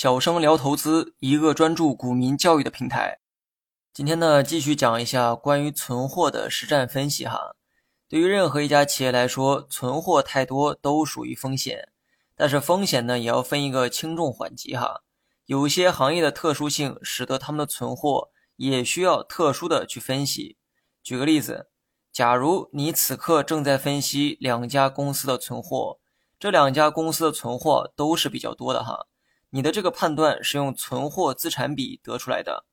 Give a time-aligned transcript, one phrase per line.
[0.00, 3.18] 小生聊投资，一个专注股民教育的平台。
[3.92, 7.54] 今天呢，继续讲一下关于存货的实战分析哈。
[8.08, 11.90] 对于任何一家企业来说，存货太多都属于风险，
[12.34, 15.02] 但是风险呢，也要分一个轻重缓急哈。
[15.44, 20.56] 有些行业的特殊性，使得他们的存货也需要特殊的去分析。
[21.02, 21.68] 举个例子，
[22.10, 25.98] 假如你此刻正在分析两家公司的存货，
[26.38, 29.06] 这两家公司的存货都是比较多的哈。
[29.50, 32.64] 你的这个判断是用存货资产比得出来的，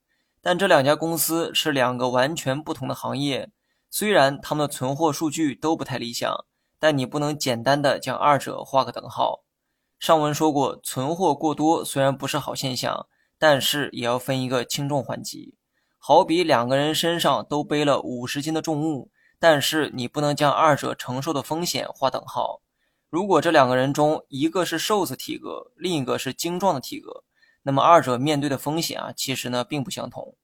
[0.42, 3.50] 但这两家公司是两个完全不同的行业，
[3.90, 6.46] 虽然他们的存货数据都不太理想，
[6.80, 9.44] 但你不能简单的将二者画个等号。
[9.98, 13.08] 上文说过，存货过多虽然不是好现象，
[13.40, 15.56] 但是也要分一个轻重缓急。
[15.98, 19.10] 好比两个人身上都背了五十斤的重物，
[19.40, 22.62] 但是你不能将二者承受的风险画等号。
[23.18, 27.24] 如果这两个人中一个是瘦子体格，另一个是精壮的体格，
[27.64, 30.36] 那么二者面对的风险啊，其实呢并不相同。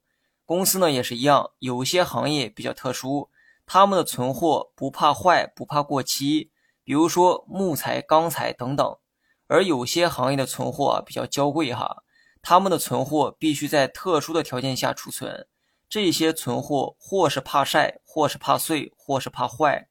[0.43, 3.29] 公司呢也是一样，有些行业比较特殊，
[3.67, 6.49] 他们的存货不怕坏，不怕过期，
[6.83, 8.97] 比如说木材、钢材等等；
[9.45, 12.01] 而有些行业的存货啊比较娇贵哈，
[12.41, 15.45] 他们的存货必须在特殊的条件下储存，
[15.87, 19.89] 这些存货或是怕晒，或是怕碎，或是怕坏。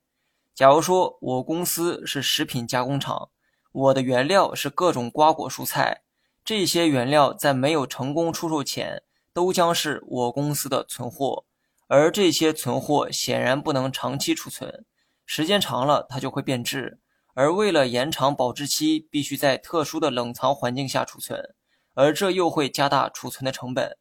[0.55, 3.31] 假如说我公司是食品加工厂，
[3.73, 6.03] 我的原料是各种瓜果蔬菜，
[6.45, 11.47] 这些原料在没有成功出售前，都将是我公司的存货，
[11.87, 14.85] 而这些存货显然不能长期储存，
[15.25, 17.01] 时间长了它就会变质，
[17.33, 21.55] 而为了延长保质期，必须在特殊的冷藏环境下储存，
[21.95, 23.97] 而这又会加大储存的成本。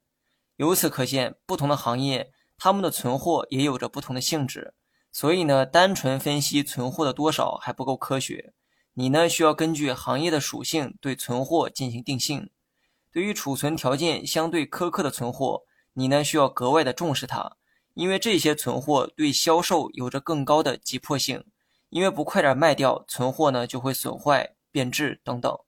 [0.58, 4.74] 由此可见，不同的行业，他们的存货也有着不同的性质。
[5.12, 8.54] 所以呢，单纯分析存货的多少还不够科学。
[8.94, 12.50] 你呢，需要根据行业的属性对存货进行定性。
[13.12, 17.58] 对于储存条件相对苛刻的存货，你呢需要格外的重视它，
[17.94, 21.44] 因为这些存货对销售有着更高的急迫性。
[21.90, 25.60] 因为不快点卖掉，存货呢就会损坏、变质等等。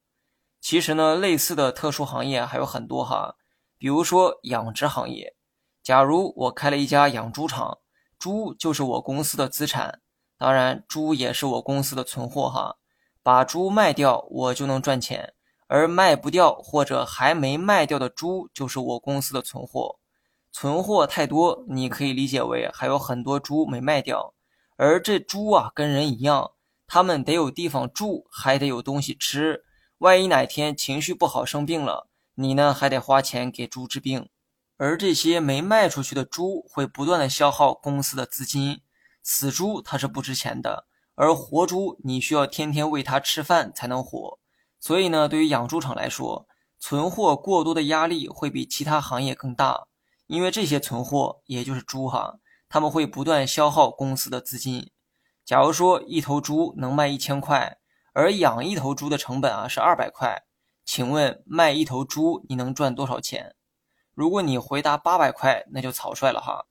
[0.62, 3.36] 其实呢，类似的特殊行业还有很多哈，
[3.78, 5.36] 比如说养殖行业。
[5.82, 7.80] 假如我开了一家养猪场。
[8.24, 10.00] 猪就是我公司的资产，
[10.38, 12.78] 当然，猪也是我公司的存货哈。
[13.22, 15.34] 把猪卖掉，我就能赚钱；
[15.68, 20.00] 而卖不掉或者还没卖掉的猪，就是我公司的存货。
[20.54, 24.34] 存货太多，你可以理解为还有很多猪没卖掉。
[24.78, 26.52] 而这猪啊，跟人一样，
[26.88, 29.66] 他们得有地方住，还得有东西吃。
[29.98, 34.30] 万一哪天情绪不好生病了，你呢还得花钱给猪治病。
[34.84, 38.82] 而这些没卖出去的猪会不断的消耗公司的资金，
[39.24, 44.40] 死猪它是不值钱的，而活猪你需要天天喂它吃饭才能活。
[44.82, 46.46] 所以呢，对于养猪场来说，
[46.82, 49.88] 存货过多的压力会比其他行业更大，
[50.28, 54.92] 因为这些存货也就是猪哈，他们会不断消耗公司的资金。
[55.46, 57.78] 假如说一头猪能卖一千块，
[58.12, 60.44] 而养一头猪的成本啊是二百块，
[60.84, 63.56] 请问卖一头猪你能赚多少钱？
[64.14, 66.66] 如果你回答八百块，那就草率了哈。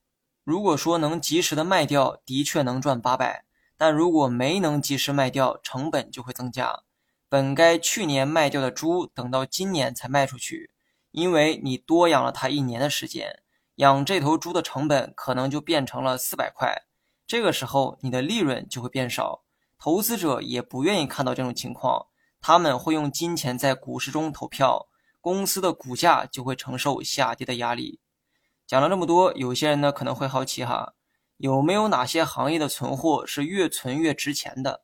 [0.44, 3.44] 如果说能及时的卖掉，的确能赚八百，
[3.76, 6.82] 但如果没能及时卖掉，成本就会增加。
[7.28, 10.70] 本该去年卖掉的猪，等到今年才卖出去，
[11.10, 13.42] 因为你多养了它一年的时间，
[13.76, 16.82] 养这头猪的成本可能就变成了四百块。
[17.26, 19.42] 这个时候你的利润就会变少，
[19.78, 22.06] 投资者也不愿意看到这种情况，
[22.40, 24.86] 他们会用金钱在股市中投票。
[25.22, 28.00] 公司的股价就会承受下跌的压力。
[28.66, 30.94] 讲了这么多，有些人呢可能会好奇哈，
[31.36, 34.82] 有没有哪些行业的存货是越存越值钱的？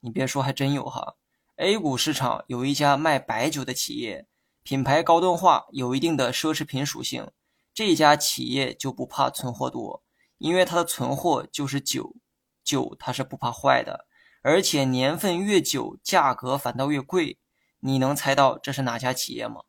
[0.00, 1.16] 你别说，还真有哈。
[1.56, 4.26] A 股市场有一家卖白酒的企业，
[4.62, 7.30] 品牌高端化，有一定的奢侈品属性。
[7.72, 10.04] 这家企业就不怕存货多，
[10.38, 12.14] 因为它的存货就是酒，
[12.62, 14.06] 酒它是不怕坏的，
[14.42, 17.38] 而且年份越久，价格反倒越贵。
[17.86, 19.60] 你能猜到这是哪家企业吗？